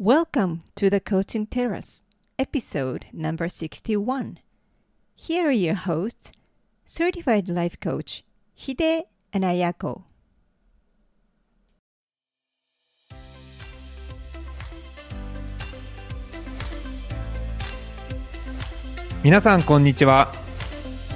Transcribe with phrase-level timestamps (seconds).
[0.00, 2.04] Welcome to the Coaching Terrace,
[2.38, 4.38] episode number 61.
[5.16, 6.30] Here are your hosts,
[6.86, 10.02] certified life coach Hide and Ayako.
[19.24, 20.32] 皆さんこんにちは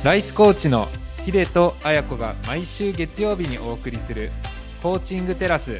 [0.02, 0.88] ライフコーチの
[1.24, 4.32] ヒデとアヤコが毎週月曜日にお送りする
[4.82, 5.78] コーチングテラス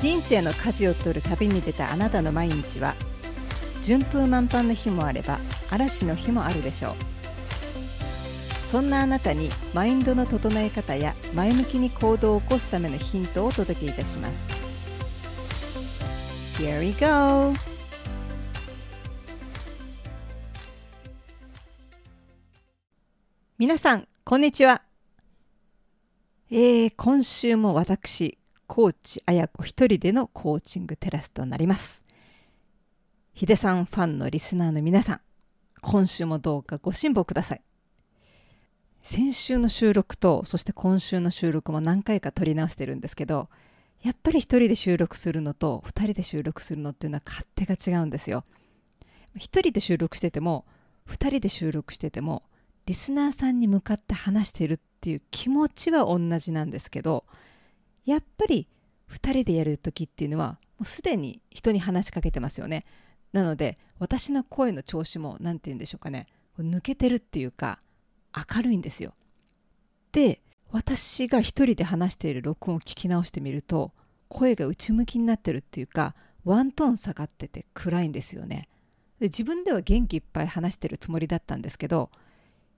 [0.00, 2.94] 人生の舵を取る旅に出たあなたの毎日は
[3.82, 5.38] 順風満帆の日もあれば
[5.70, 6.94] 嵐の日もあるでしょう。
[8.70, 14.50] そんなあなたにマインドの整え方や前向きに行動を起こすためのヒントをお届けいたします。
[16.58, 17.54] Here we go!
[23.58, 24.82] 皆さんこんにちは。
[26.50, 32.02] えー、今週も私コーチ綾子一人でのコーチングテラスとなります。
[33.32, 35.20] ヒデさんファンのリスナーの皆さん
[35.82, 37.62] 今週もどうかご辛抱ください。
[39.02, 43.50] 先週の収録とそして今週の収録も何回か撮り直してるんですけど
[44.02, 48.44] やっぱり一人で収録するのと二人で収録するのっていうのは勝手が違うんですよ。
[49.36, 50.64] 一人で収録してても
[51.04, 52.44] 二人で収録してても
[52.86, 57.24] リスナーさんに向かって話してるっていう気持ちは同じなんですけど
[58.04, 58.68] やっぱり
[59.10, 62.84] 2人でやる時っていうのはもうすでに人に話しかけてますよね。
[63.32, 66.26] なので私の声の調子も何て言うんでしょうかね。
[66.58, 67.80] 抜けてるっていうか
[68.34, 69.14] 明るいんですよ。
[70.12, 73.92] で私が一人で話している録音を聞き直してみると
[74.28, 78.68] 声が内向きになってるっていうかワントーン下がってて暗いんですよね。
[79.20, 82.10] で自分では元気いっぱい話してるつもりだったんですけど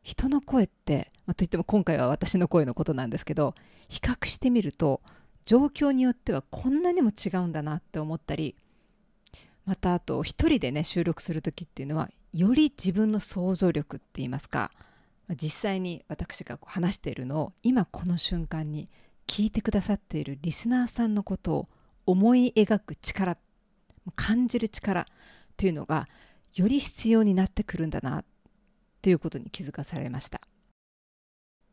[0.02, 3.54] 人の声って、まあ、といっても今回は私の声のことなんですけど
[3.88, 5.00] 比較してみると
[5.46, 8.56] 状況によってはこんなにも違うんだなって思ったり
[9.64, 14.72] またあと一人でね収録する時っていうのはより自分の想像力って言いますか
[15.30, 18.88] 実際に私がこう話しているのを今この瞬間に
[19.26, 21.68] 聞いてくださっているリスナーさんのことを
[22.06, 23.36] 思い描く力
[24.14, 25.06] 感じる力
[25.56, 26.08] というのが
[26.54, 28.24] より必要になってくるんだな
[29.02, 30.40] ということに気づかされました。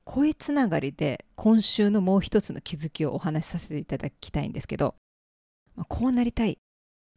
[0.05, 4.95] 声つながりで今週のもう一つの気づきをお話しさせていただきたいんですけど
[5.75, 6.57] まあこうなりたい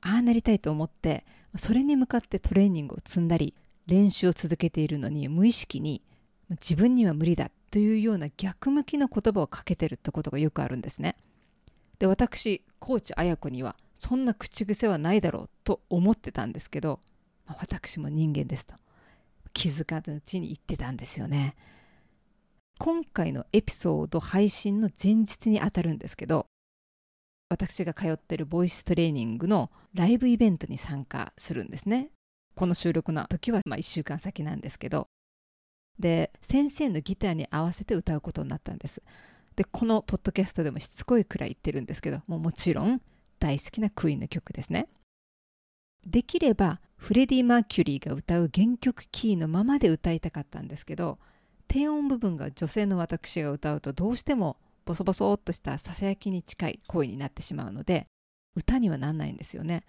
[0.03, 1.25] ああなりたいと思って
[1.57, 3.55] それに向かってトレーニングを積んだり
[3.87, 6.03] 練習を続けているのに無意識に
[6.51, 11.17] 自分には無理だというような逆向きの言葉をかけてるってことがよくあるんですね。
[11.99, 17.01] で私コーチ綾子にはそんな口癖はないだろうと思ってたんですけど、
[17.47, 18.75] まあ、私も人間ですと
[19.53, 21.57] 気づかぬうちに言ってたんですよね。
[22.79, 26.47] 今回のエピソード配信の前日にあたるんですけど
[27.49, 32.11] 私が通ってるボイストレーニングのライブイベントに参加するんですね。
[32.55, 35.09] この収録の時はまあ1週間先なんですけど
[35.99, 39.03] で先生のギターに合わせて歌うことになったんです。
[39.55, 43.01] でこのポッドキャストでもしつこいくらい言ってるんですけどももちろん
[43.39, 44.89] 大好きなクイーンの曲ですね。
[46.05, 51.19] できればフレディ・マーキュリーが歌う原曲キーのままで歌いたかったんですけど
[51.69, 58.07] 低音部分が女性の私が歌うとどうしてもボソボソっとしたささやきに近い声になってしまうので
[58.55, 59.85] 歌にはなんないんですよね。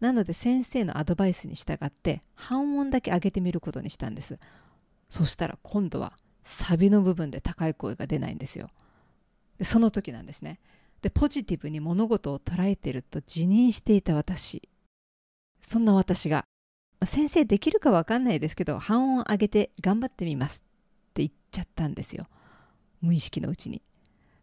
[0.00, 4.38] なので先生のアドバイスに従って半音だけ上げてみることにしたんです。
[5.10, 8.70] そしたら今度はサビの部分で高い声が出ないんですよ。
[9.58, 10.58] でその時なんですね。
[11.02, 14.68] でポジティブに物事を捉えていると自認していた私。
[15.60, 16.44] そんな私が
[17.04, 20.62] 先生できるかわかんないですけど半音上げて頑張ってみます。
[21.50, 22.26] ちゃったんですよ。
[23.00, 23.82] 無意識のうちに。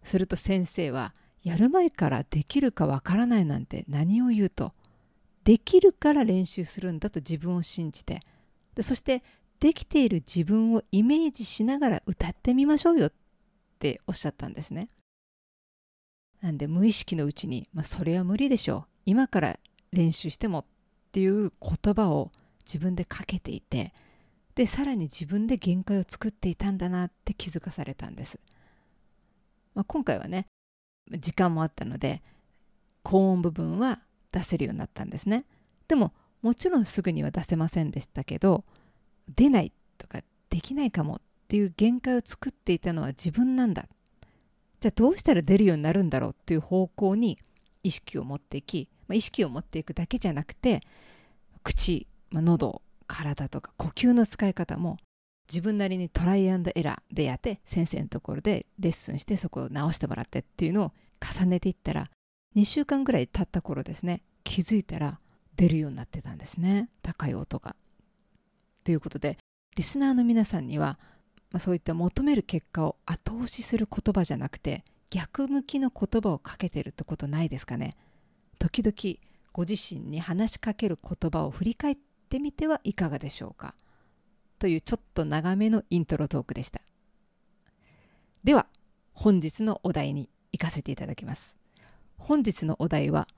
[0.03, 1.13] すると先生は
[1.43, 4.73] やる前からできるかわからないなんて何を言うと。
[5.43, 8.21] できるから練習するんだと自分を信じて。
[8.75, 9.23] でそして
[9.59, 13.13] できている自分をイメージしながら歌ってみましょうよっ
[13.79, 14.89] ておっしゃったんですね。
[16.41, 18.85] なんで無意識のうちに、まあ、それは無理でしょう。
[19.05, 19.59] 今から
[19.91, 20.65] 練習してもっ
[21.11, 22.31] ていう言葉を
[22.65, 23.93] 自分でかけていて
[24.57, 28.39] でさらに自分で限界を作っていたんだなって気づかされたんです、
[29.75, 30.47] まあ、今回はね
[31.11, 32.23] 時間もあったので
[33.03, 33.99] 高音部分は
[34.31, 35.45] 出せるようになったんですね。
[35.87, 36.11] でも
[36.41, 38.65] もちろんすぐには出せませんでしたけど
[39.33, 43.87] 出ないとかできないかもっていう限界を作っていたのは自分なんだ。
[44.79, 47.37] じゃあどうしたら出るようになるんだろうっていう方向に
[47.83, 50.81] 意識を持っていき、まあ、意識を持っていくだけじゃなくて
[51.63, 54.97] 口、まあ、喉体とか呼吸の使い方も
[55.47, 62.09] 自分なりにトライアンドエラーでやって先生のところでレッスンしてそこを直してもらってっていうのを重ねていったら
[62.55, 65.19] 2週間ぐらい経った頃ですね気づいたら
[65.55, 67.75] 出るようになってたんですね高い音が。
[68.83, 69.37] ということで
[69.75, 70.97] リスナーの皆さんには、
[71.59, 77.95] そういった求める結果を後押しする言葉じゃなくて逆向きの言葉をかけてるってことないですかね
[78.59, 79.17] 時々
[79.53, 83.73] ご自身に話しかける言葉を振り返っってみてはいかがでしょうか？
[84.59, 86.81] というちょっと長めのイントロトークでした。
[88.43, 88.67] では
[89.13, 91.55] 本日のお題に行かせていただきます。
[92.17, 93.29] 本日のお題は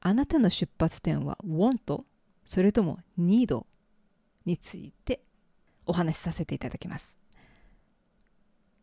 [0.00, 2.04] あなたの出発点は want
[2.44, 3.64] それとも need
[4.46, 5.20] について
[5.84, 7.18] お話しさせていただきます。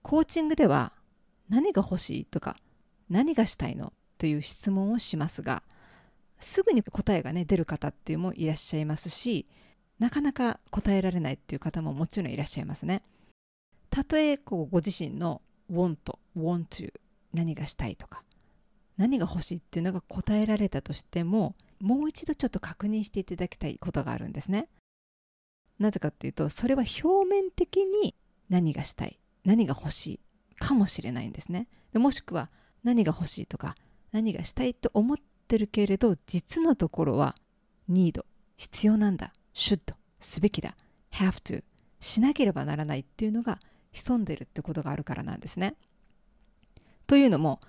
[0.01, 0.91] コーチングでは
[1.47, 2.57] 何が欲しいとか
[3.09, 5.63] 何がしたいのという質問をしますが
[6.45, 9.47] すぐに答えがね出る方っていうもいらっしゃいますし
[9.97, 13.01] なかなか答えられないっていう方ももちろんいらっしゃいますね。
[13.89, 15.95] たとえこうご自身の want,
[16.37, 16.93] want to
[17.33, 18.23] 何がしたいとか
[18.95, 24.69] 何が欲しいっていうのが答えられたとしてももう一度ちょっと確認していただきたいことがあるんですね。
[25.79, 28.13] なぜかっていうとそれは表面的に
[28.49, 30.19] 何がしたい何が欲し
[30.51, 31.67] いかもしれないんですね。
[31.91, 32.51] でもしくは
[32.83, 33.75] 何が欲しいとか
[34.11, 37.35] 何がしたいと思ってるけれど実のところは
[37.89, 38.23] need
[38.57, 40.75] 必要なんだ should すべきだ
[41.11, 41.63] have to
[41.99, 43.59] しなければならないっていうのが
[43.91, 45.75] 潜んでるってことがあるからなんですね。
[47.07, 47.61] というのも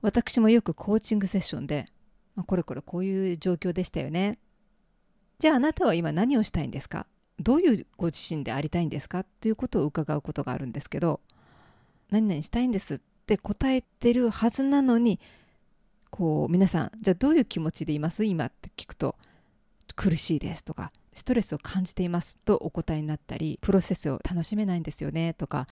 [0.00, 1.86] 私もよくコーチングセッションで、
[2.34, 4.38] まあ、これこれこういう状況でしたよね。
[5.38, 7.06] じゃああなたは今何をしたいんですか？
[7.38, 9.20] どういうご自身でありたいんですか？
[9.20, 11.20] っていうことを伺うことがあるんですけど
[12.10, 15.18] 何々したいんですって答えてるはずなのに
[16.12, 19.16] こう皆さんじゃあどういう気持ちでいます今って聞くと
[19.96, 25.66] 苦しいですとかストレスを感じていますとお答えになったりプロセスを楽しめないんですよねとか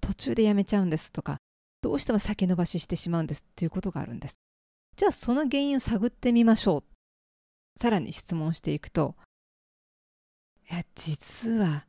[0.00, 1.36] 途中でやめちゃうんですとか
[1.82, 4.40] どうしても先延ばししてしまうんですっていうことがあるんです。
[4.96, 6.84] じゃあその原因を探ってみましょう。
[7.80, 9.16] さらに質問していくと
[10.70, 11.84] いや実は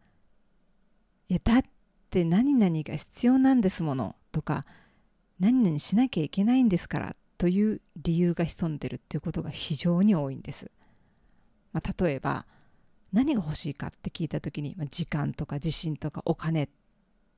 [1.30, 1.62] いやだっ
[2.10, 4.66] て何々が必要なんですものとか
[5.40, 10.72] 何々しなきゃいけないんですからという理由が潜んでるっていうことが非常に多いんです。
[11.74, 12.46] まあ、例えば
[13.12, 16.70] 何が欲しいかって聞いた時に、まあ、時間とか自信とかお金っ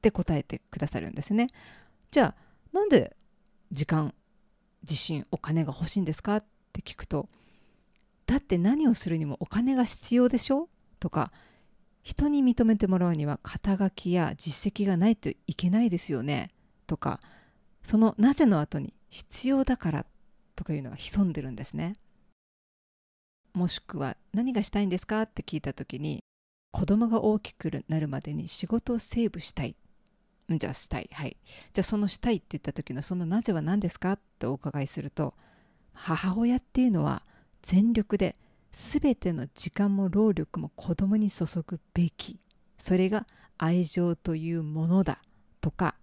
[0.04, 1.48] て答えてくださるんですね。
[2.12, 2.42] じゃあ
[2.72, 3.18] なんで
[3.72, 4.14] 時間
[4.84, 7.28] 自信お金が欲しいんですかって聞くと
[8.28, 10.70] だって何をするにもお金が必要でしょ
[11.00, 11.32] とか
[12.04, 16.52] 人に認めてもらうには肩書きや実績がないといけないですよね
[16.86, 17.22] とか
[17.82, 20.06] そのなぜの後に必要だから
[20.58, 21.94] とかいうのが潜んでるんですね。
[23.54, 26.20] もしくは何がしたいんですかって聞いた時に
[26.72, 29.78] 子供が大きくなるまでに仕事をセーブしたい。
[30.50, 31.10] じゃあしたい。
[31.14, 31.38] はい。
[31.72, 35.34] じゃあそのしたいって言った時のそのなぜは何ですかってお伺いすると
[35.94, 37.24] 母親っていうのは
[37.62, 38.36] 全力で
[38.74, 42.42] 全ての時間も労力も子供に注ぐべき。
[42.78, 43.28] それが
[43.58, 45.22] 愛情というものだ
[45.62, 45.96] とか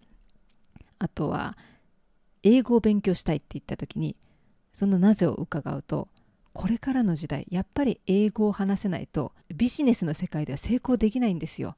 [0.99, 1.59] あとは
[2.43, 4.17] 英語を勉強したいって言った時に
[4.73, 6.09] そのなぜを伺うと
[6.53, 11.77] これからの時代やっぱり英語を話せないとビジネスの世界では成功できないんですよ。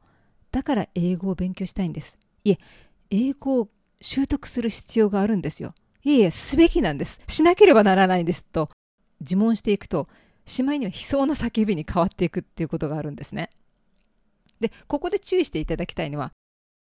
[0.50, 2.18] だから英語を勉強したいんです。
[2.44, 2.58] いえ
[3.10, 3.68] 英語を
[4.00, 5.74] 習得する必要があるんですよ。
[6.02, 7.20] いえいえすべきなんです。
[7.28, 8.44] しなければならないんです。
[8.44, 8.70] と
[9.20, 10.08] 自問していくと
[10.44, 13.50] しまいには悲壮な叫びに変わっていくっていうことがあるんですね。
[14.60, 16.32] でここで注意していただきたいのは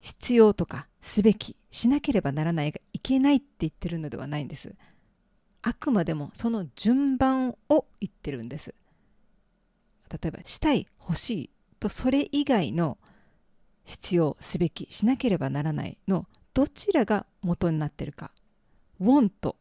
[0.01, 4.73] 必要とかすべきしなければならないがいけないって言ってるのではないんです。
[5.61, 8.73] あくまでもその順番を言ってるんです。
[10.11, 12.97] 例えばしたい欲しいとそれ以外の
[13.85, 18.31] 必要すべきしなければならないのどちらが元になってるか。
[18.99, 19.55] want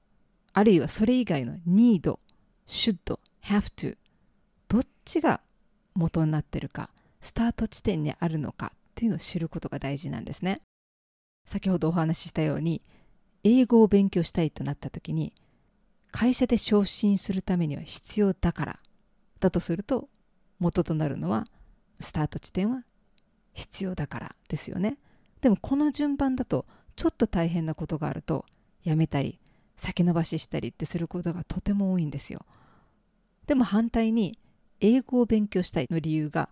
[0.52, 2.18] あるいはそれ以外の need
[2.66, 3.96] should have to
[4.68, 5.40] どっちが
[5.94, 8.72] 元になってるかスタート地点にあるのか。
[8.94, 10.60] というのを知ることが大事なんですね。
[11.44, 12.82] 先ほどお話ししたように
[13.42, 15.34] 英語を勉強したいとなった時に
[16.12, 18.80] 会社で昇進するためには必要だから
[19.40, 20.08] だとすると
[20.58, 21.46] 元となるのは
[21.98, 22.84] スタート地点は
[23.54, 24.98] 必要だからですよね。
[25.40, 26.66] でもこの順番だと
[26.96, 28.44] ちょっと大変なことがあると
[28.84, 29.40] やめたり
[29.76, 32.44] 先延ばししたりってすることがとても多いんですよ。
[33.46, 34.38] でも反対に
[34.80, 36.50] 英語を勉強したいの理由が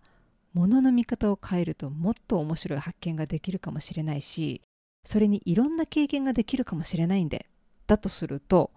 [0.55, 4.63] ものの見方を変えるともっと面白い発見ができるかもしれないし
[5.05, 7.47] それにいろんな経験ができるかもしれないんで
[7.87, 8.71] だとすると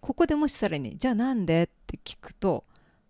[0.00, 2.64] ここでもしさらにじゃあなんでって聞くと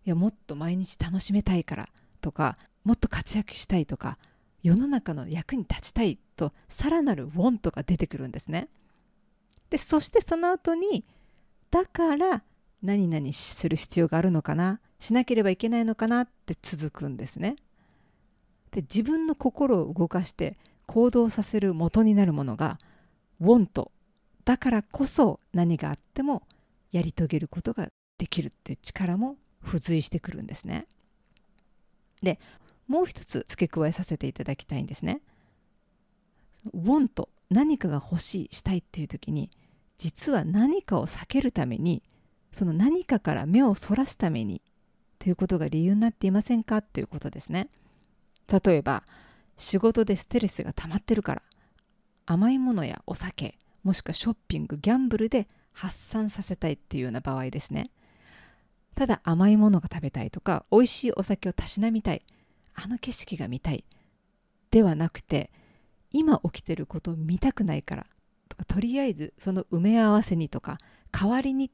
[0.05, 1.89] いやもっと毎日楽しめたいから
[2.21, 4.19] とかもっと活躍したいとか
[4.63, 8.69] 世の中の役に立ちたいとさらなるウォントが出てくるんですね。
[9.71, 11.05] でそしてその後に
[11.71, 12.43] だから
[12.83, 17.57] 何々する必要があるのかなしなければいけないのかなって続くんですね。
[18.73, 22.79] で自分の心を動かして行動させる元になるものが
[23.41, 23.91] 「want」
[24.45, 26.43] だからこそ何があっても
[26.91, 30.87] やり遂げることができるっていう力も付随してくるんですね。
[32.23, 32.39] で
[32.87, 35.21] もう一つ付け加えさせていただきたいんですね。
[36.75, 39.51] want 何かが欲しいしたいっていう時に
[39.97, 42.03] 実は何かを避けるために
[42.53, 44.63] その何かから目をそらすために
[45.19, 46.83] ということが理由になっていませんか？
[46.83, 47.69] ということですね。
[48.51, 49.05] 例えば
[49.57, 51.43] 仕事でストレスが溜まってるから
[52.27, 57.91] 甘いものやお酒もしくはショッピングギャンブルで発散させたいっていうような場合ですね
[58.95, 62.23] ただ甘いものが食べたいとか美味しいお酒をたしなみたい
[62.75, 63.85] あの景色が見たい
[64.71, 65.51] ではなくて
[66.11, 68.07] 今起きてることを見たくないから
[68.49, 70.79] とかとりあえずその埋め合わせにとか
[71.13, 71.71] 代わりにっ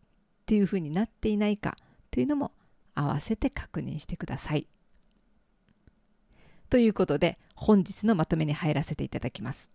[0.46, 1.76] ていうふうになっていないか
[2.10, 2.52] というのも
[2.94, 4.66] 合わせて確認してください。
[6.68, 9.70] ということで本日のまとめに入らせていただきます。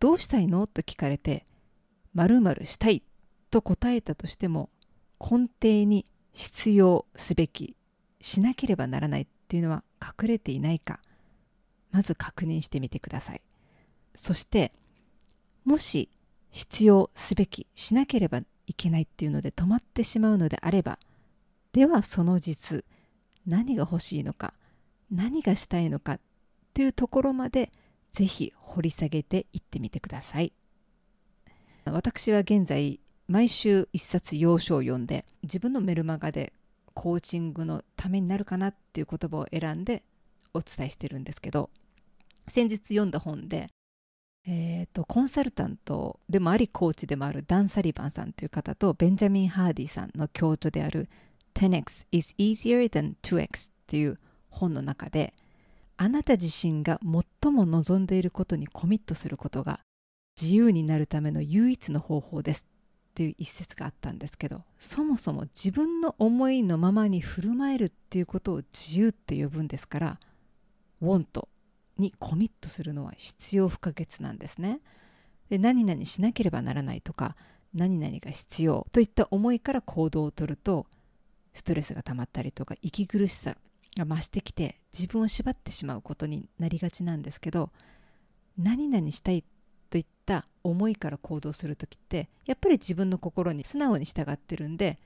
[0.00, 0.66] どうしたいの？
[0.66, 1.46] と聞かれて
[2.14, 3.02] 〇〇したい
[3.50, 4.70] と答えたとしても
[5.20, 7.76] 根底に必要すべき
[8.20, 11.00] しなければならないっていうのは隠れていないか
[11.90, 13.40] まず確認してみてください
[14.14, 14.72] そして
[15.64, 16.10] もし
[16.50, 20.98] 必要すべきしなければいけないっていうので止まってしまうのであれば
[21.72, 22.84] ではその実
[23.46, 24.54] 何が欲しいのか
[25.10, 26.18] 何がしたいのか
[26.74, 27.72] というところまで
[28.12, 30.52] ぜひ掘り下げていってみてください。
[31.84, 36.52] 私は現在毎週一冊要所を読んで自分のメルマガで
[36.94, 40.02] コーチングのためになるかなっていう言葉を選んで
[40.54, 41.70] お伝えしてるんですけど
[42.48, 43.68] 先日読んだ本で、
[44.46, 51.08] えーと、コンサルタントでもありコーチでもあるダン・サリバンさんという方とベンジャミン・ハーディさんの共著である
[51.54, 54.18] 10x is easier than 2x っていう
[54.50, 55.34] 本の中で
[55.96, 57.00] あなた自身が
[57.42, 59.80] 最も望んでいることにコミットすることが
[60.40, 62.66] 自由になるための唯一の方法です
[63.10, 70.20] っていう一節があったんですけどそもそも自分の思いのままに振る舞えるっていうことを自由って呼ぶんですから
[71.02, 71.48] 「want」
[71.98, 74.80] にコミットするのは必要不可欠なんですね。
[75.48, 77.34] で何々しなければならないとか
[77.74, 80.86] 何々が必要といった思いから行動をとると
[81.54, 83.56] ストレスが溜まったりとか息苦しさ
[83.96, 87.70] が増してきて自分を縛ってしまうことになりがちなんですけど
[88.56, 89.44] 何々したい
[89.90, 94.98] といった思いから行動する時ってやっぱり自分の心に素直に従ってるんで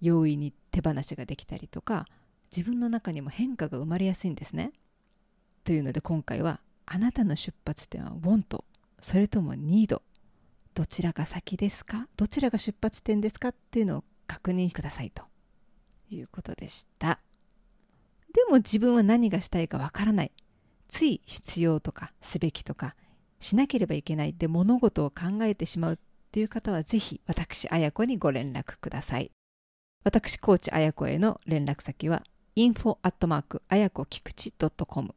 [0.00, 2.06] 容易に手放しができたりとか
[2.54, 4.72] 自分の中にも変化が生まれやすいんですね。
[5.62, 8.64] というので今回はあなたの出発点は want
[9.00, 10.00] それとも need
[10.74, 12.08] どちらが先ですか？
[12.16, 13.48] どちらが出発点ですか？
[13.48, 15.24] っていうのを確認してくださいと
[16.08, 17.20] いうことでした。
[18.50, 20.32] も自分は何がしたいかわからない。
[20.88, 22.94] つい必要とかすべきとか
[23.38, 25.98] しなければいけないって物事を考えてしまうっ
[26.32, 29.30] ていう方はぜひ私あやこにご連絡ください。
[30.04, 32.22] 私コーチあやこへの連絡先は
[32.56, 35.14] info アットマークあやこきくち .com